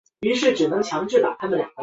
[0.19, 1.71] 皇家广场的著名广场。